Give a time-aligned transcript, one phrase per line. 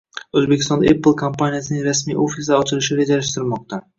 [0.39, 3.83] Oʻzbekistonda “Apple” kompaniyasining rasmiy ofislari ochilishi rejalashtirilmoqda.